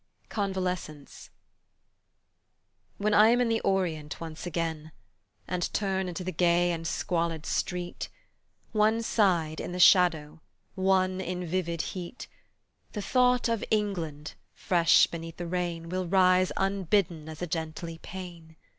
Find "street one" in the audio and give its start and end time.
7.45-9.03